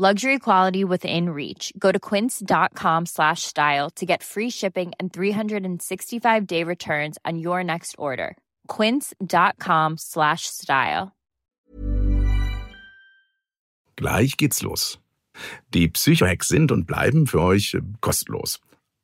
[0.00, 1.74] Luxury quality within reach.
[1.78, 7.96] Go to quince.com slash style to get free shipping and 365-day returns on your next
[7.98, 8.38] order.
[8.66, 11.12] quince.com slash style.
[13.98, 14.98] Gleich geht's los.
[15.74, 18.58] Die Psychohacks sind und bleiben für euch kostenlos.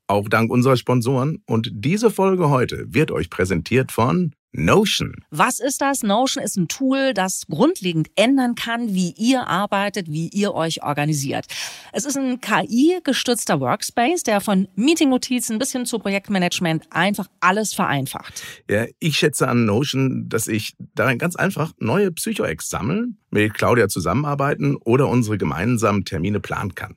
[0.09, 1.43] Auch dank unserer Sponsoren.
[1.47, 5.13] Und diese Folge heute wird euch präsentiert von Notion.
[5.31, 6.03] Was ist das?
[6.03, 11.47] Notion ist ein Tool, das grundlegend ändern kann, wie ihr arbeitet, wie ihr euch organisiert.
[11.93, 18.43] Es ist ein KI-gestützter Workspace, der von Meeting-Notizen bis hin zu Projektmanagement einfach alles vereinfacht.
[18.71, 23.89] Ja, ich schätze an Notion, dass ich darin ganz einfach neue Psycho-Ex sammeln, mit Claudia
[23.89, 26.97] zusammenarbeiten oder unsere gemeinsamen Termine planen kann.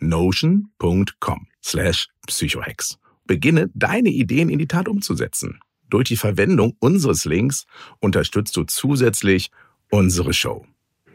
[0.00, 2.98] notion.com slash psychohex.
[3.26, 5.60] Beginne deine Ideen in die Tat umzusetzen.
[5.90, 7.64] Durch die Verwendung unseres Links
[8.00, 9.50] unterstützt du zusätzlich
[9.90, 10.66] unsere Show.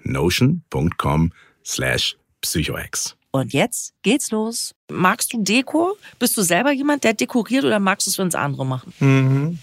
[0.04, 1.32] notion.com
[1.66, 3.16] slash psychohex.
[3.32, 4.74] Und jetzt geht's los.
[4.92, 5.98] Magst du Deko?
[6.20, 8.94] Bist du selber jemand, der dekoriert oder magst du es, wenn es andere machen?
[9.00, 9.60] Mhm.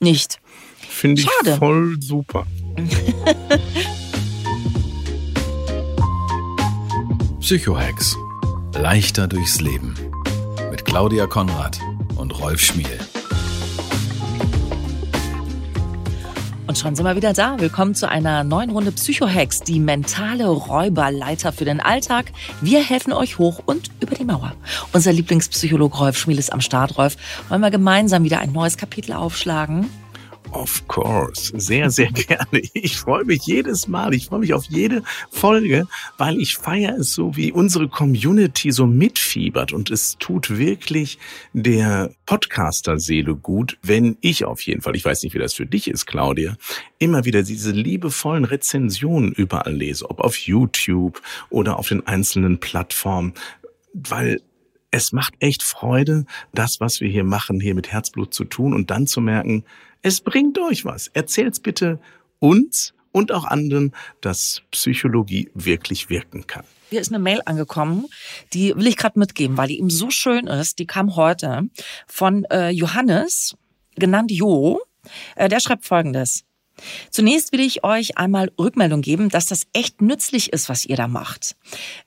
[0.00, 0.40] Nicht.
[0.76, 1.56] Finde ich Schade.
[1.56, 2.46] voll super.
[7.40, 8.16] Psychohacks.
[8.74, 9.94] Leichter durchs Leben.
[10.70, 11.78] Mit Claudia Konrad
[12.16, 12.98] und Rolf Schmiel.
[16.66, 17.60] Und schon sind wir wieder da.
[17.60, 22.32] Willkommen zu einer neuen Runde Psychohacks, die mentale Räuberleiter für den Alltag.
[22.62, 24.54] Wir helfen euch hoch und über die Mauer.
[24.92, 26.96] Unser Lieblingspsychologe Rolf Schmiel ist am Start.
[26.96, 27.16] Rolf,
[27.50, 29.90] wollen wir gemeinsam wieder ein neues Kapitel aufschlagen?
[30.52, 31.52] Of course.
[31.56, 32.60] Sehr, sehr gerne.
[32.74, 34.12] Ich freue mich jedes Mal.
[34.12, 35.86] Ich freue mich auf jede Folge,
[36.18, 39.72] weil ich feiere es so, wie unsere Community so mitfiebert.
[39.72, 41.18] Und es tut wirklich
[41.54, 45.88] der Podcaster-Seele gut, wenn ich auf jeden Fall, ich weiß nicht, wie das für dich
[45.88, 46.56] ist, Claudia,
[46.98, 53.32] immer wieder diese liebevollen Rezensionen überall lese, ob auf YouTube oder auf den einzelnen Plattformen,
[53.94, 54.40] weil
[54.90, 58.90] es macht echt Freude, das, was wir hier machen, hier mit Herzblut zu tun und
[58.90, 59.64] dann zu merken,
[60.02, 61.08] es bringt euch was.
[61.08, 62.00] Erzählt's bitte
[62.38, 66.64] uns und auch anderen, dass Psychologie wirklich wirken kann.
[66.90, 68.06] Hier ist eine Mail angekommen,
[68.52, 70.78] die will ich gerade mitgeben, weil die eben so schön ist.
[70.78, 71.68] Die kam heute
[72.06, 73.56] von äh, Johannes,
[73.96, 74.80] genannt Jo.
[75.36, 76.44] Äh, der schreibt folgendes.
[77.10, 81.08] Zunächst will ich euch einmal Rückmeldung geben, dass das echt nützlich ist, was ihr da
[81.08, 81.56] macht.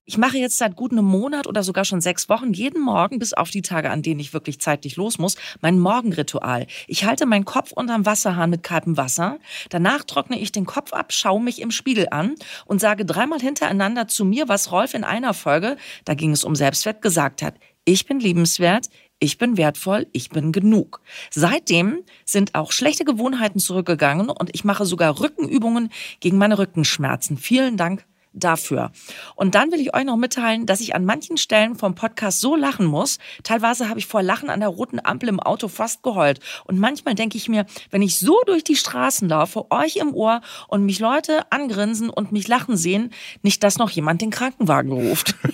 [0.05, 3.33] Ich mache jetzt seit gut einem Monat oder sogar schon sechs Wochen jeden Morgen, bis
[3.33, 6.67] auf die Tage, an denen ich wirklich zeitlich los muss, mein Morgenritual.
[6.87, 9.39] Ich halte meinen Kopf unterm Wasserhahn mit kaltem Wasser.
[9.69, 12.35] Danach trockne ich den Kopf ab, schaue mich im Spiegel an
[12.65, 16.55] und sage dreimal hintereinander zu mir, was Rolf in einer Folge, da ging es um
[16.55, 17.55] Selbstwert, gesagt hat.
[17.87, 18.89] Ich bin liebenswert,
[19.19, 21.01] ich bin wertvoll, ich bin genug.
[21.31, 25.89] Seitdem sind auch schlechte Gewohnheiten zurückgegangen und ich mache sogar Rückenübungen
[26.19, 27.37] gegen meine Rückenschmerzen.
[27.37, 28.05] Vielen Dank
[28.35, 28.91] dafür.
[29.35, 32.55] Und dann will ich euch noch mitteilen, dass ich an manchen Stellen vom Podcast so
[32.55, 33.17] lachen muss.
[33.43, 36.39] Teilweise habe ich vor Lachen an der roten Ampel im Auto fast geheult.
[36.65, 40.41] Und manchmal denke ich mir, wenn ich so durch die Straßen laufe, euch im Ohr
[40.67, 43.11] und mich Leute angrinsen und mich lachen sehen,
[43.41, 45.35] nicht, dass noch jemand den Krankenwagen ruft.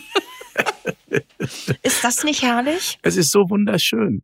[1.83, 2.99] Ist das nicht herrlich?
[3.01, 4.23] Es ist so wunderschön.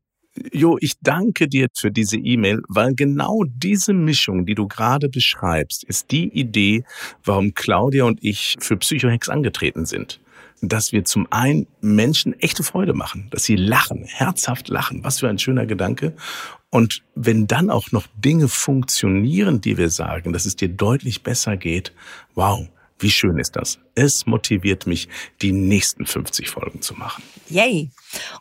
[0.53, 5.83] Jo, ich danke dir für diese E-Mail, weil genau diese Mischung, die du gerade beschreibst,
[5.83, 6.83] ist die Idee,
[7.23, 10.19] warum Claudia und ich für Psychohex angetreten sind.
[10.61, 15.03] Dass wir zum einen Menschen echte Freude machen, dass sie lachen, herzhaft lachen.
[15.03, 16.13] Was für ein schöner Gedanke.
[16.69, 21.57] Und wenn dann auch noch Dinge funktionieren, die wir sagen, dass es dir deutlich besser
[21.57, 21.93] geht,
[22.35, 22.67] wow,
[22.99, 23.77] Wie schön ist das?
[23.93, 25.07] Es motiviert mich,
[25.41, 27.23] die nächsten 50 Folgen zu machen.
[27.49, 27.91] Yay.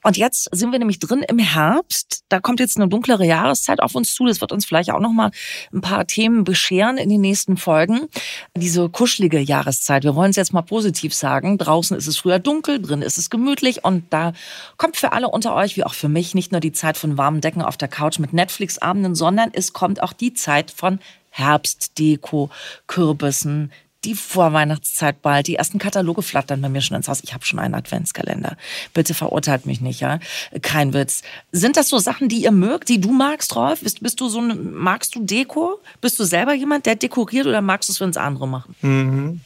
[0.02, 2.24] Und jetzt sind wir nämlich drin im Herbst.
[2.30, 4.26] Da kommt jetzt eine dunklere Jahreszeit auf uns zu.
[4.26, 5.30] Das wird uns vielleicht auch noch mal
[5.72, 8.08] ein paar Themen bescheren in den nächsten Folgen.
[8.56, 10.04] Diese kuschelige Jahreszeit.
[10.04, 11.58] Wir wollen es jetzt mal positiv sagen.
[11.58, 14.32] Draußen ist es früher dunkel, drin ist es gemütlich und da
[14.78, 17.40] kommt für alle unter euch, wie auch für mich, nicht nur die Zeit von warmen
[17.40, 20.98] Decken auf der Couch mit Netflix-Abenden, sondern es kommt auch die Zeit von
[21.30, 22.50] Herbstdeko,
[22.86, 23.70] Kürbissen,
[24.04, 25.46] die Vorweihnachtszeit bald.
[25.46, 27.22] Die ersten Kataloge flattern bei mir schon ins Haus.
[27.22, 28.56] Ich habe schon einen Adventskalender.
[28.94, 30.20] Bitte verurteilt mich nicht, ja?
[30.62, 31.22] Kein Witz.
[31.52, 33.81] Sind das so Sachen, die ihr mögt, die du magst, Rolf?
[33.81, 35.81] Bist, bist du so ein, magst du Deko?
[36.00, 38.75] Bist du selber jemand, der dekoriert oder magst du es, wenn es andere machen?
[38.82, 39.40] Mhm.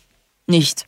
[0.47, 0.87] Nicht.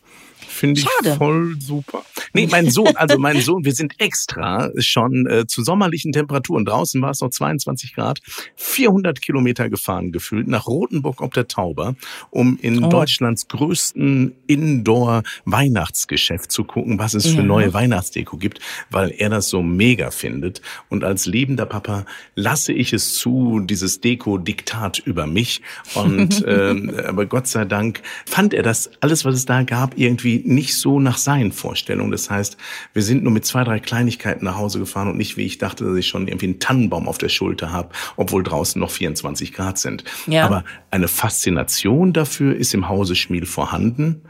[0.52, 1.16] Finde ich Schade.
[1.16, 2.04] voll super.
[2.34, 6.64] Nee, mein Sohn, also mein Sohn, wir sind extra schon äh, zu sommerlichen Temperaturen.
[6.64, 8.20] Draußen war es noch 22 Grad,
[8.56, 11.94] 400 Kilometer gefahren gefühlt nach Rotenburg ob der Tauber,
[12.30, 12.88] um in Oh.
[12.88, 17.42] Deutschlands größten Indoor-Weihnachtsgeschäft zu gucken, was es für Ja.
[17.42, 18.60] neue Weihnachtsdeko gibt,
[18.90, 20.60] weil er das so mega findet.
[20.88, 25.62] Und als liebender Papa lasse ich es zu, dieses Deko-Diktat über mich.
[25.94, 30.41] Und ähm, aber Gott sei Dank fand er das alles, was es da gab, irgendwie
[30.46, 32.10] nicht so nach seinen Vorstellungen.
[32.10, 32.56] Das heißt,
[32.92, 35.84] wir sind nur mit zwei, drei Kleinigkeiten nach Hause gefahren und nicht, wie ich dachte,
[35.84, 39.78] dass ich schon irgendwie einen Tannenbaum auf der Schulter habe, obwohl draußen noch 24 Grad
[39.78, 40.04] sind.
[40.26, 40.44] Ja.
[40.44, 44.22] Aber eine Faszination dafür ist im Hause Schmiel vorhanden.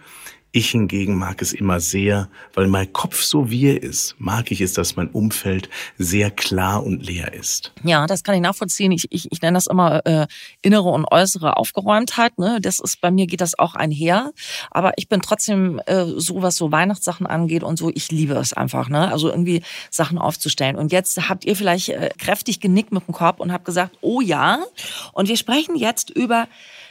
[0.55, 4.61] Ich hingegen mag es immer sehr, weil mein Kopf so wie er ist, mag ich
[4.61, 7.73] es, dass mein Umfeld sehr klar und leer ist.
[7.83, 8.93] Ja, das kann ich nachvollziehen.
[8.93, 10.27] Ich, ich, ich nenne das immer äh,
[10.61, 12.39] innere und äußere Aufgeräumtheit.
[12.39, 12.59] Ne?
[12.61, 14.33] Das ist bei mir geht das auch einher.
[14.71, 17.91] Aber ich bin trotzdem äh, so, was so Weihnachtssachen angeht und so.
[17.95, 18.91] Ich liebe es einfach.
[18.91, 19.11] Ne?
[19.11, 20.77] Also irgendwie Sachen aufzustellen.
[20.77, 24.21] Und jetzt habt ihr vielleicht äh, kräftig genickt mit dem Korb und habt gesagt, oh
[24.21, 24.63] ja.
[25.15, 26.47] Und wir sprechen jetzt über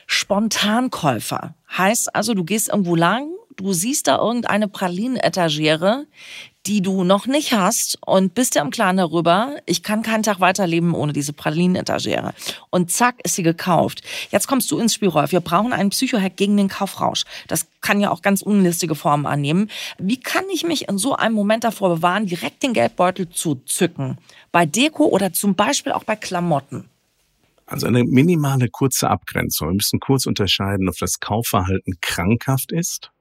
[0.07, 1.53] Spontankäufer.
[1.77, 6.05] Heißt also, du gehst irgendwo lang, du siehst da irgendeine Pralinenetagere,
[6.67, 10.39] die du noch nicht hast und bist dir im Klaren darüber, ich kann keinen Tag
[10.39, 12.33] weiterleben ohne diese Pralinenetagere.
[12.69, 14.03] Und zack, ist sie gekauft.
[14.29, 15.31] Jetzt kommst du ins Spiel, Rolf.
[15.31, 17.23] Wir brauchen einen Psychohack gegen den Kaufrausch.
[17.47, 19.69] Das kann ja auch ganz unlistige Formen annehmen.
[19.97, 24.17] Wie kann ich mich in so einem Moment davor bewahren, direkt den Geldbeutel zu zücken?
[24.51, 26.85] Bei Deko oder zum Beispiel auch bei Klamotten?
[27.65, 29.69] Also eine minimale kurze Abgrenzung.
[29.69, 33.11] Wir müssen kurz unterscheiden, ob das Kaufverhalten krankhaft ist.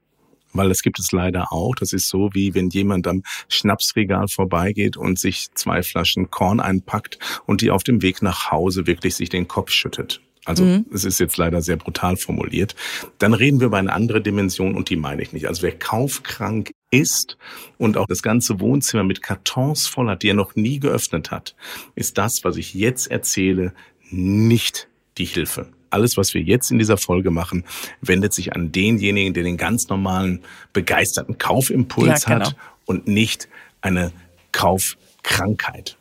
[0.52, 1.74] Weil das gibt es leider auch.
[1.74, 7.18] Das ist so, wie wenn jemand am Schnapsregal vorbeigeht und sich zwei Flaschen Korn einpackt
[7.46, 10.20] und die auf dem Weg nach Hause wirklich sich den Kopf schüttet.
[10.46, 12.74] Also es ist jetzt leider sehr brutal formuliert.
[13.18, 15.46] Dann reden wir über eine andere Dimension und die meine ich nicht.
[15.46, 17.36] Also wer kaufkrank ist
[17.78, 21.54] und auch das ganze Wohnzimmer mit Kartons voll hat, die er noch nie geöffnet hat,
[21.94, 23.74] ist das, was ich jetzt erzähle,
[24.10, 24.88] nicht
[25.18, 25.68] die Hilfe.
[25.90, 27.64] Alles, was wir jetzt in dieser Folge machen,
[28.00, 30.40] wendet sich an denjenigen, der den ganz normalen,
[30.72, 32.46] begeisterten Kaufimpuls Ja, genau.
[32.46, 32.56] hat
[32.86, 33.48] und nicht
[33.82, 34.12] eine
[34.52, 35.96] Kaufkrankheit.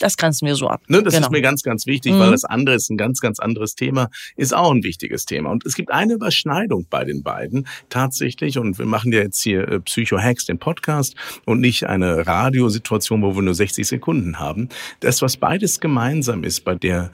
[0.00, 0.80] Das grenzen wir so ab.
[0.86, 1.26] Ne, das Genau.
[1.26, 2.20] ist mir ganz, ganz wichtig, Mhm.
[2.20, 5.50] weil das andere ist ein ganz, ganz anderes Thema, ist auch ein wichtiges Thema.
[5.50, 8.58] Und es gibt eine Überschneidung bei den beiden tatsächlich.
[8.58, 11.16] Und wir machen ja jetzt hier äh, Psycho-Hacks, den Podcast,
[11.46, 14.68] und nicht eine Radiosituation, wo wir nur 60 Sekunden haben.
[15.00, 17.10] Das, was beides gemeinsam ist, bei der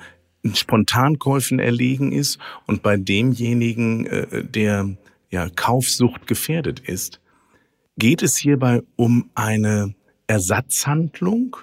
[0.53, 4.97] Spontankäufen erlegen ist und bei demjenigen, äh, der
[5.31, 7.21] ja Kaufsucht gefährdet ist,
[7.97, 9.95] geht es hierbei um eine
[10.27, 11.57] Ersatzhandlung,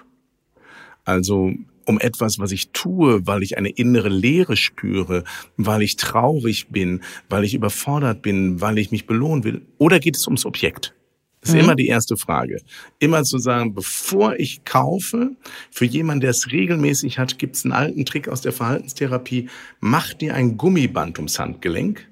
[1.04, 1.52] also
[1.84, 5.24] um etwas, was ich tue, weil ich eine innere Leere spüre,
[5.56, 9.62] weil ich traurig bin, weil ich überfordert bin, weil ich mich belohnen will?
[9.78, 10.94] Oder geht es ums Objekt?
[11.42, 12.62] Das ist immer die erste Frage.
[13.00, 15.32] Immer zu sagen, bevor ich kaufe,
[15.72, 19.48] für jemanden, der es regelmäßig hat, gibt es einen alten Trick aus der Verhaltenstherapie,
[19.80, 22.08] mach dir ein Gummiband ums Handgelenk.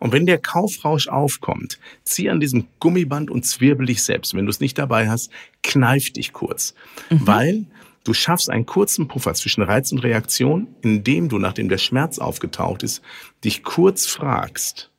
[0.00, 4.34] Und wenn der Kaufrausch aufkommt, zieh an diesem Gummiband und zwirbel dich selbst.
[4.34, 5.30] Wenn du es nicht dabei hast,
[5.62, 6.74] kneif dich kurz.
[7.10, 7.64] Weil
[8.02, 12.82] du schaffst einen kurzen Puffer zwischen Reiz und Reaktion, indem du, nachdem der Schmerz aufgetaucht
[12.82, 13.02] ist,
[13.44, 14.90] dich kurz fragst,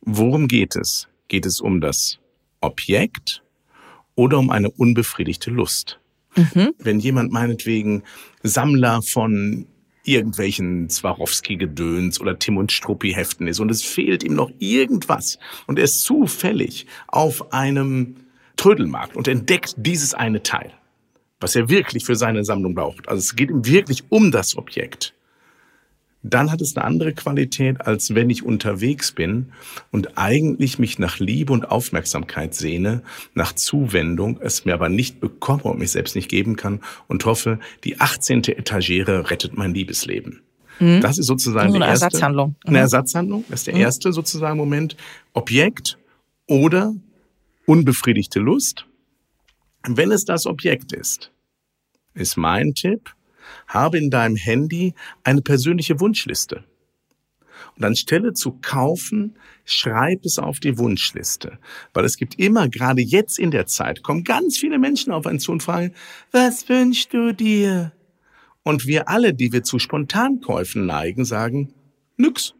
[0.00, 1.08] worum geht es?
[1.28, 2.18] Geht es um das
[2.60, 3.42] Objekt
[4.14, 6.00] oder um eine unbefriedigte Lust?
[6.78, 8.02] Wenn jemand meinetwegen
[8.42, 9.66] Sammler von
[10.04, 15.84] irgendwelchen Swarovski-Gedöns oder Tim und Struppi-Heften ist und es fehlt ihm noch irgendwas und er
[15.84, 18.16] ist zufällig auf einem
[18.56, 20.72] Trödelmarkt und entdeckt dieses eine Teil,
[21.40, 23.08] was er wirklich für seine Sammlung braucht.
[23.08, 25.14] Also es geht ihm wirklich um das Objekt.
[26.22, 29.52] Dann hat es eine andere Qualität, als wenn ich unterwegs bin
[29.92, 33.02] und eigentlich mich nach Liebe und Aufmerksamkeit sehne,
[33.34, 37.60] nach Zuwendung, es mir aber nicht bekomme und mich selbst nicht geben kann und hoffe,
[37.84, 38.44] die 18.
[38.44, 40.42] Etagere rettet mein Liebesleben.
[40.80, 41.00] Mhm.
[41.00, 42.48] Das ist sozusagen so eine die erste, Ersatzhandlung.
[42.48, 42.68] Mhm.
[42.68, 43.44] Eine Ersatzhandlung.
[43.48, 43.80] Das ist der mhm.
[43.80, 44.96] erste sozusagen Moment.
[45.34, 45.98] Objekt
[46.46, 46.94] oder
[47.66, 48.86] unbefriedigte Lust.
[49.86, 51.30] Wenn es das Objekt ist,
[52.14, 53.14] ist mein Tipp,
[53.66, 56.64] habe in deinem Handy eine persönliche Wunschliste.
[57.76, 61.58] Und anstelle zu kaufen, schreib es auf die Wunschliste.
[61.92, 65.38] Weil es gibt immer, gerade jetzt in der Zeit, kommen ganz viele Menschen auf einen
[65.40, 65.92] zu und fragen,
[66.32, 67.92] was wünschst du dir?
[68.62, 71.72] Und wir alle, die wir zu Spontankäufen neigen, sagen,
[72.16, 72.54] nix.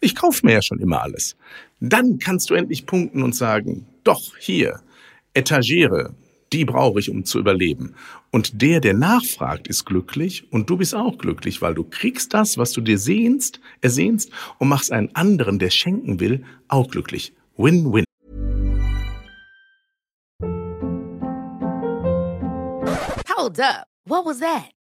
[0.00, 1.36] Ich kaufe mir ja schon immer alles.
[1.80, 4.80] Dann kannst du endlich punkten und sagen, doch, hier,
[5.34, 6.14] Etagere,
[6.52, 7.94] die brauche ich, um zu überleben.
[8.30, 12.58] Und der, der nachfragt, ist glücklich und du bist auch glücklich, weil du kriegst das,
[12.58, 17.32] was du dir sehnst, ersehnst und machst einen anderen, der schenken will, auch glücklich.
[17.56, 18.04] Win-win.
[23.28, 23.86] Hold up.
[24.06, 24.79] What was that?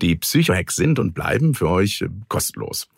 [0.00, 2.88] Die Psychohacks sind und bleiben für euch kostenlos.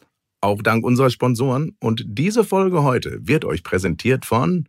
[0.40, 1.76] Auch dank unserer Sponsoren.
[1.80, 4.68] Und diese Folge heute wird euch präsentiert von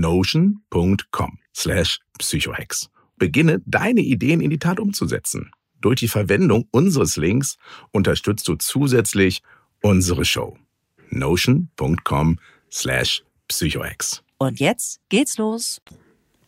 [0.00, 2.90] notion.com slash psychohex.
[3.16, 5.50] Beginne deine Ideen in die Tat umzusetzen.
[5.80, 7.56] Durch die Verwendung unseres Links
[7.92, 9.42] unterstützt du zusätzlich
[9.82, 10.56] unsere Show.
[11.10, 12.38] notion.com
[12.70, 14.22] slash psychohex.
[14.38, 15.80] Und jetzt geht's los.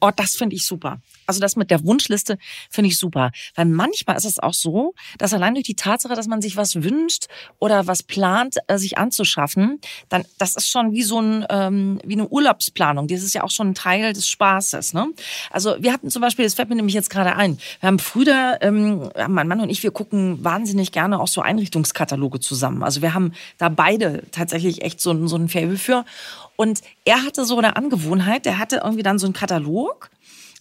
[0.01, 1.01] Oh, das finde ich super.
[1.27, 2.39] Also das mit der Wunschliste
[2.71, 3.33] finde ich super.
[3.55, 6.83] Weil manchmal ist es auch so, dass allein durch die Tatsache, dass man sich was
[6.83, 7.27] wünscht
[7.59, 12.15] oder was plant, äh, sich anzuschaffen, dann das ist schon wie so ein ähm, wie
[12.15, 13.09] eine Urlaubsplanung.
[13.09, 14.95] Das ist ja auch schon ein Teil des Spaßes.
[14.95, 15.09] Ne?
[15.51, 17.59] Also wir hatten zum Beispiel, das fällt mir nämlich jetzt gerade ein.
[17.81, 22.41] Wir haben früher, ähm, mein Mann und ich, wir gucken wahnsinnig gerne auch so Einrichtungskataloge
[22.41, 22.83] zusammen.
[22.83, 26.05] Also wir haben da beide tatsächlich echt so, so ein Faible für.
[26.59, 30.11] Und er hatte so eine Angewohnheit, der hatte irgendwie dann so einen Katalog.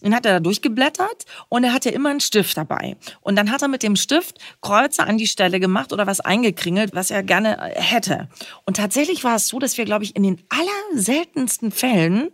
[0.00, 2.96] Den hat er da durchgeblättert und er hatte immer einen Stift dabei.
[3.20, 6.94] Und dann hat er mit dem Stift Kreuze an die Stelle gemacht oder was eingekringelt,
[6.94, 8.28] was er gerne äh, hätte.
[8.64, 12.28] Und tatsächlich war es so, dass wir, glaube ich, in den allerseltensten Fällen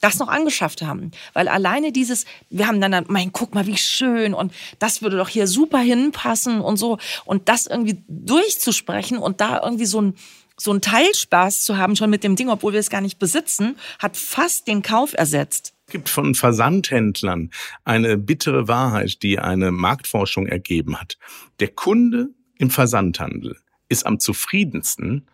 [0.00, 1.10] das noch angeschafft haben.
[1.34, 5.28] Weil alleine dieses, wir haben dann, mein, guck mal, wie schön und das würde doch
[5.28, 6.96] hier super hinpassen und so.
[7.26, 10.14] Und das irgendwie durchzusprechen und da irgendwie so ein,
[10.56, 13.76] so einen Teilspaß zu haben schon mit dem Ding, obwohl wir es gar nicht besitzen,
[13.98, 15.74] hat fast den Kauf ersetzt.
[15.86, 17.50] Es gibt von Versandhändlern
[17.84, 21.18] eine bittere Wahrheit, die eine Marktforschung ergeben hat.
[21.60, 22.28] Der Kunde
[22.58, 23.56] im Versandhandel
[23.88, 25.26] ist am zufriedensten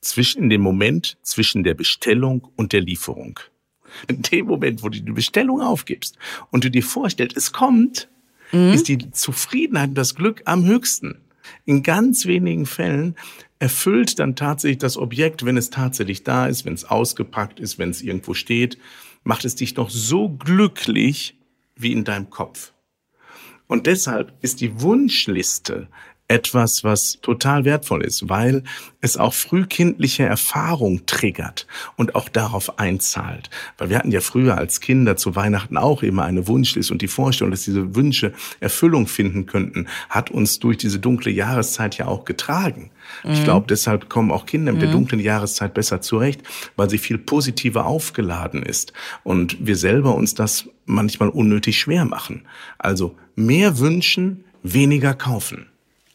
[0.00, 3.38] zwischen dem Moment zwischen der Bestellung und der Lieferung.
[4.08, 6.16] In dem Moment, wo du die Bestellung aufgibst
[6.50, 8.08] und du dir vorstellst, es kommt,
[8.52, 8.72] mhm.
[8.72, 11.20] ist die Zufriedenheit und das Glück am höchsten.
[11.64, 13.16] In ganz wenigen Fällen
[13.58, 17.90] erfüllt dann tatsächlich das Objekt, wenn es tatsächlich da ist, wenn es ausgepackt ist, wenn
[17.90, 18.78] es irgendwo steht,
[19.22, 21.38] macht es dich noch so glücklich
[21.76, 22.72] wie in deinem Kopf.
[23.66, 25.88] Und deshalb ist die Wunschliste
[26.30, 28.62] etwas, was total wertvoll ist, weil
[29.00, 33.50] es auch frühkindliche Erfahrung triggert und auch darauf einzahlt.
[33.78, 37.08] Weil wir hatten ja früher als Kinder zu Weihnachten auch immer eine Wunschliste und die
[37.08, 42.24] Vorstellung, dass diese Wünsche Erfüllung finden könnten, hat uns durch diese dunkle Jahreszeit ja auch
[42.24, 42.90] getragen.
[43.24, 43.32] Mhm.
[43.32, 44.84] Ich glaube, deshalb kommen auch Kinder mit mhm.
[44.84, 46.42] der dunklen Jahreszeit besser zurecht,
[46.76, 48.92] weil sie viel positiver aufgeladen ist
[49.24, 52.46] und wir selber uns das manchmal unnötig schwer machen.
[52.78, 55.69] Also mehr wünschen, weniger kaufen.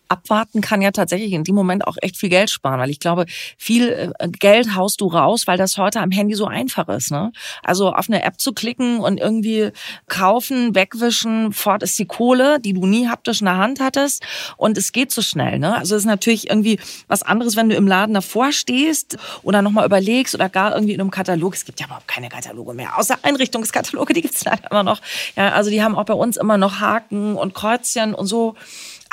[0.07, 3.25] Abwarten kann ja tatsächlich in dem Moment auch echt viel Geld sparen, weil ich glaube,
[3.57, 7.11] viel äh, Geld haust du raus, weil das heute am Handy so einfach ist.
[7.11, 7.31] Ne?
[7.63, 9.71] Also auf eine App zu klicken und irgendwie
[10.07, 14.23] kaufen, wegwischen, fort ist die Kohle, die du nie haptisch in der Hand hattest
[14.57, 15.59] und es geht so schnell.
[15.59, 15.75] Ne?
[15.75, 19.85] Also es ist natürlich irgendwie was anderes, wenn du im Laden davor stehst oder nochmal
[19.85, 21.55] überlegst oder gar irgendwie in einem Katalog.
[21.55, 25.01] Es gibt ja überhaupt keine Kataloge mehr, außer Einrichtungskataloge, die gibt's leider immer noch.
[25.35, 28.55] Ja, also die haben auch bei uns immer noch Haken und Kreuzchen und so.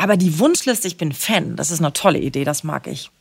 [0.02, 1.54] Aber die Wunschliste, ich bin Fan.
[1.54, 3.12] Das ist eine tolle Idee, das mag ich.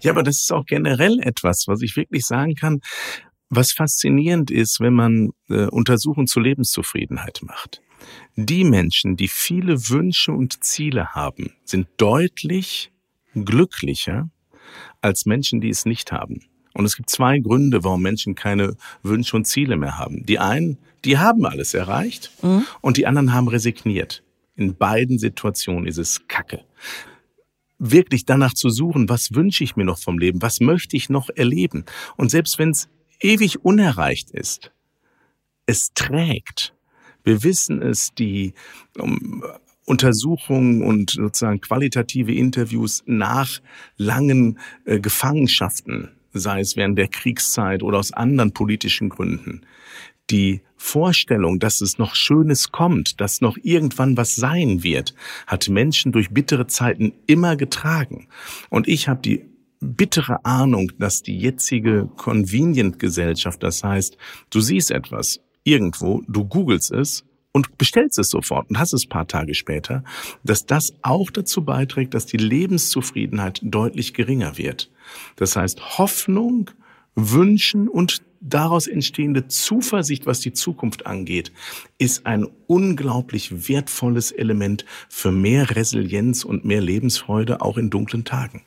[0.00, 2.80] Ja, aber das ist auch generell etwas, was ich wirklich sagen kann,
[3.50, 7.82] was faszinierend ist, wenn man äh, Untersuchungen zur Lebenszufriedenheit macht.
[8.36, 12.92] Die Menschen, die viele Wünsche und Ziele haben, sind deutlich
[13.34, 14.30] glücklicher
[15.00, 16.44] als Menschen, die es nicht haben.
[16.72, 20.24] Und es gibt zwei Gründe, warum Menschen keine Wünsche und Ziele mehr haben.
[20.24, 22.64] Die einen, die haben alles erreicht mhm.
[22.80, 24.22] und die anderen haben resigniert.
[24.58, 26.64] In beiden Situationen ist es Kacke.
[27.78, 31.30] Wirklich danach zu suchen, was wünsche ich mir noch vom Leben, was möchte ich noch
[31.30, 31.84] erleben.
[32.16, 32.88] Und selbst wenn es
[33.20, 34.72] ewig unerreicht ist,
[35.66, 36.74] es trägt.
[37.22, 38.52] Wir wissen es, die
[38.98, 39.44] um,
[39.84, 43.60] Untersuchungen und sozusagen qualitative Interviews nach
[43.96, 49.60] langen äh, Gefangenschaften, sei es während der Kriegszeit oder aus anderen politischen Gründen,
[50.30, 55.14] die Vorstellung, dass es noch Schönes kommt, dass noch irgendwann was sein wird,
[55.46, 58.28] hat Menschen durch bittere Zeiten immer getragen.
[58.70, 59.44] Und ich habe die
[59.80, 64.16] bittere Ahnung, dass die jetzige Convenient-Gesellschaft, das heißt,
[64.50, 69.26] du siehst etwas irgendwo, du googelst es und bestellst es sofort und hast es paar
[69.26, 70.04] Tage später,
[70.44, 74.90] dass das auch dazu beiträgt, dass die Lebenszufriedenheit deutlich geringer wird.
[75.36, 76.70] Das heißt, Hoffnung,
[77.14, 81.52] Wünschen und daraus entstehende Zuversicht, was die Zukunft angeht,
[81.98, 88.62] ist ein unglaublich wertvolles Element für mehr Resilienz und mehr Lebensfreude auch in dunklen Tagen.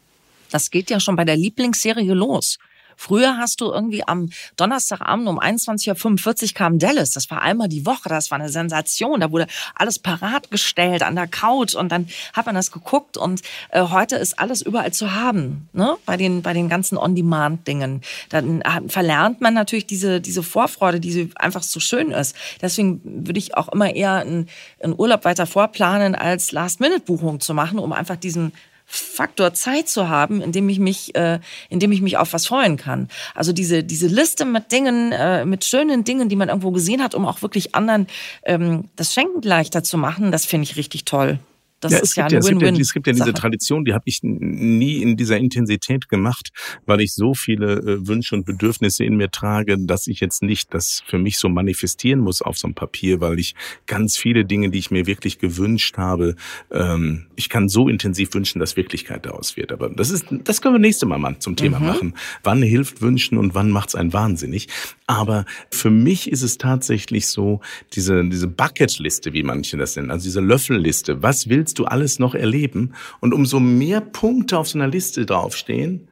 [0.49, 2.57] Das geht ja schon bei der Lieblingsserie los.
[3.01, 7.09] Früher hast du irgendwie am Donnerstagabend um 21.45 Uhr kam Dallas.
[7.09, 8.09] Das war einmal die Woche.
[8.09, 9.21] Das war eine Sensation.
[9.21, 13.41] Da wurde alles parat gestellt an der Couch und dann hat man das geguckt und
[13.71, 15.97] äh, heute ist alles überall zu haben, ne?
[16.05, 18.01] Bei den, bei den ganzen On-Demand-Dingen.
[18.29, 22.35] Dann verlernt man natürlich diese, diese Vorfreude, die einfach so schön ist.
[22.61, 24.47] Deswegen würde ich auch immer eher einen,
[24.79, 28.51] einen Urlaub weiter vorplanen, als Last-Minute-Buchung zu machen, um einfach diesen
[28.91, 32.45] Faktor Zeit zu haben, in dem ich mich, äh, in dem ich mich auf was
[32.45, 33.07] freuen kann.
[33.33, 37.15] Also diese diese Liste mit Dingen, äh, mit schönen Dingen, die man irgendwo gesehen hat,
[37.15, 38.07] um auch wirklich anderen
[38.43, 41.39] ähm, das Schenken leichter zu machen, das finde ich richtig toll.
[41.81, 42.75] Das ja, ist ja eine Win-Win.
[42.75, 46.51] Ja, es gibt ja diese Tradition, die habe ich nie in dieser Intensität gemacht,
[46.85, 50.73] weil ich so viele äh, Wünsche und Bedürfnisse in mir trage, dass ich jetzt nicht
[50.73, 53.55] das für mich so manifestieren muss auf so einem Papier, weil ich
[53.87, 56.35] ganz viele Dinge, die ich mir wirklich gewünscht habe,
[56.71, 59.71] ähm, ich kann so intensiv wünschen, dass Wirklichkeit daraus wird.
[59.71, 61.85] Aber das ist, das können wir nächste Mal mal zum Thema mhm.
[61.85, 62.13] machen.
[62.43, 64.67] Wann hilft Wünschen und wann macht's einen wahnsinnig?
[65.07, 67.59] Aber für mich ist es tatsächlich so,
[67.93, 71.21] diese, diese Bucketliste, wie manche das nennen, also diese Löffelliste.
[71.23, 72.93] Was willst willst du alles noch erleben?
[73.21, 76.09] Und umso mehr Punkte auf so einer Liste draufstehen,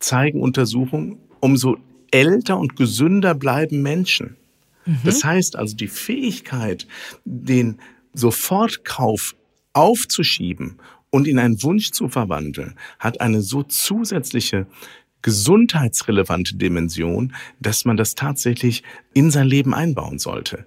[0.00, 1.78] zeigen Untersuchungen, umso
[2.10, 4.36] älter und gesünder bleiben Menschen.
[4.84, 4.98] Mhm.
[5.04, 6.86] Das heißt also, die Fähigkeit,
[7.24, 7.78] den
[8.12, 9.34] Sofortkauf
[9.72, 10.76] aufzuschieben
[11.08, 14.66] und in einen Wunsch zu verwandeln, hat eine so zusätzliche
[15.22, 18.82] gesundheitsrelevante Dimension, dass man das tatsächlich
[19.14, 20.66] in sein Leben einbauen sollte.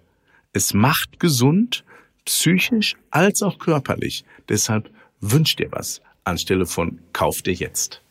[0.51, 1.83] Es macht gesund
[2.25, 4.25] psychisch als auch körperlich.
[4.49, 8.01] Deshalb wünsch dir was anstelle von kauf dir jetzt.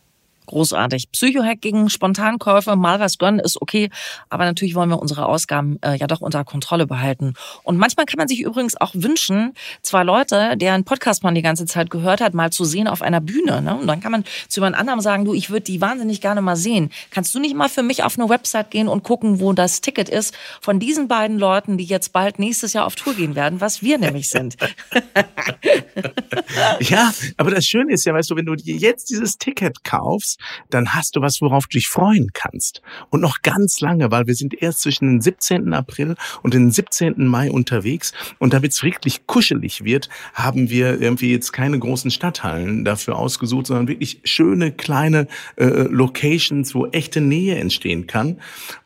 [0.50, 1.12] Großartig.
[1.12, 3.88] Psychohack gegen Spontankäufe, mal was gönnen ist okay,
[4.30, 7.34] aber natürlich wollen wir unsere Ausgaben äh, ja doch unter Kontrolle behalten.
[7.62, 11.66] Und manchmal kann man sich übrigens auch wünschen, zwei Leute, deren Podcast man die ganze
[11.66, 13.62] Zeit gehört hat, mal zu sehen auf einer Bühne.
[13.62, 13.76] Ne?
[13.76, 16.56] Und dann kann man zu jemand anderem sagen, du, ich würde die wahnsinnig gerne mal
[16.56, 16.90] sehen.
[17.12, 20.08] Kannst du nicht mal für mich auf eine Website gehen und gucken, wo das Ticket
[20.08, 23.82] ist von diesen beiden Leuten, die jetzt bald nächstes Jahr auf Tour gehen werden, was
[23.82, 24.56] wir nämlich sind.
[26.80, 30.39] ja, aber das Schöne ist ja, weißt du, wenn du jetzt dieses Ticket kaufst,
[30.70, 32.82] dann hast du was, worauf du dich freuen kannst.
[33.10, 35.72] Und noch ganz lange, weil wir sind erst zwischen dem 17.
[35.74, 37.26] April und dem 17.
[37.26, 38.12] Mai unterwegs.
[38.38, 43.66] Und damit es wirklich kuschelig wird, haben wir irgendwie jetzt keine großen Stadthallen dafür ausgesucht,
[43.66, 45.26] sondern wirklich schöne kleine
[45.56, 48.38] äh, Locations, wo echte Nähe entstehen kann.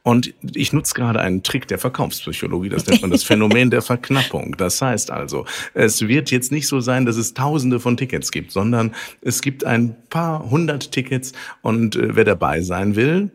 [0.03, 4.55] Und ich nutze gerade einen Trick der Verkaufspsychologie, das nennt man das Phänomen der Verknappung.
[4.59, 8.53] Das heißt also, es wird jetzt nicht so sein, dass es tausende von Tickets gibt,
[8.53, 13.31] sondern es gibt ein paar hundert Tickets und äh, wer dabei sein will,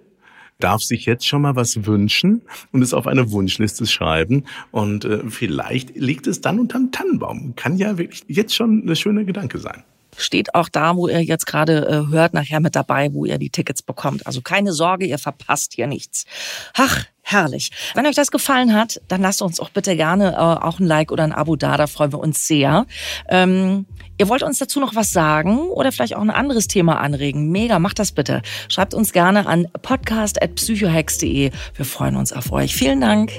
[0.59, 2.41] darf sich jetzt schon mal was wünschen
[2.71, 4.45] und es auf eine Wunschliste schreiben.
[4.71, 7.55] Und äh, vielleicht liegt es dann unterm Tannenbaum.
[7.55, 9.83] Kann ja wirklich jetzt schon eine schöne Gedanke sein.
[10.17, 13.49] steht auch da, wo ihr jetzt gerade äh, hört, nachher mit dabei, wo ihr die
[13.49, 14.27] Tickets bekommt.
[14.27, 16.25] Also keine Sorge, ihr verpasst hier nichts.
[16.73, 17.71] Ach, herrlich.
[17.95, 21.11] Wenn euch das gefallen hat, dann lasst uns auch bitte gerne äh, auch ein Like
[21.11, 22.85] oder ein Abo da, da freuen wir uns sehr.
[23.29, 23.85] Ähm,
[24.19, 27.49] ihr wollt uns dazu noch was sagen oder vielleicht auch ein anderes Thema anregen?
[27.49, 28.41] Mega, macht das bitte.
[28.67, 31.51] Schreibt uns gerne an podcast.psychohex.de.
[31.73, 32.75] Wir freuen uns auf euch.
[32.75, 33.31] Vielen Dank.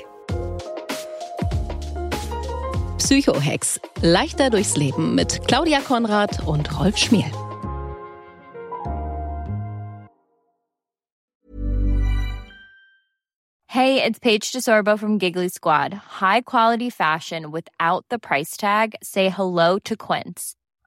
[2.98, 3.80] Psychohex.
[4.02, 7.30] Leichter durchs Leben mit Claudia Konrad und Rolf Schmiel.
[13.66, 15.94] Hey, it's Paige DeSorbo from Giggly Squad.
[16.20, 18.96] High quality fashion without the price tag.
[19.00, 20.56] Say hello to Quince.